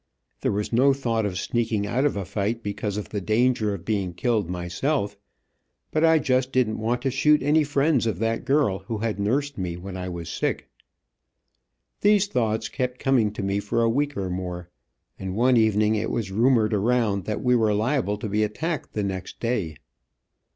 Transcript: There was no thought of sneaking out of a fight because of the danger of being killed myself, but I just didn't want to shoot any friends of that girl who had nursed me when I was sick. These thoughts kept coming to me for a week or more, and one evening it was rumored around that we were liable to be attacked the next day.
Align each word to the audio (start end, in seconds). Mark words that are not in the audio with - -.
There 0.39 0.51
was 0.51 0.73
no 0.73 0.93
thought 0.93 1.27
of 1.27 1.37
sneaking 1.37 1.85
out 1.85 2.05
of 2.05 2.17
a 2.17 2.25
fight 2.25 2.63
because 2.63 2.97
of 2.97 3.09
the 3.09 3.21
danger 3.21 3.75
of 3.75 3.85
being 3.85 4.15
killed 4.15 4.49
myself, 4.49 5.15
but 5.91 6.03
I 6.03 6.17
just 6.17 6.51
didn't 6.51 6.79
want 6.79 7.03
to 7.03 7.11
shoot 7.11 7.43
any 7.43 7.63
friends 7.63 8.07
of 8.07 8.17
that 8.17 8.43
girl 8.43 8.79
who 8.87 8.97
had 8.97 9.19
nursed 9.19 9.59
me 9.59 9.77
when 9.77 9.95
I 9.95 10.09
was 10.09 10.27
sick. 10.27 10.67
These 11.99 12.25
thoughts 12.25 12.67
kept 12.67 12.97
coming 12.97 13.31
to 13.33 13.43
me 13.43 13.59
for 13.59 13.83
a 13.83 13.89
week 13.91 14.17
or 14.17 14.31
more, 14.31 14.71
and 15.19 15.35
one 15.35 15.55
evening 15.55 15.93
it 15.93 16.09
was 16.09 16.31
rumored 16.31 16.73
around 16.73 17.25
that 17.25 17.43
we 17.43 17.55
were 17.55 17.71
liable 17.71 18.17
to 18.17 18.27
be 18.27 18.41
attacked 18.41 18.93
the 18.93 19.03
next 19.03 19.39
day. 19.39 19.75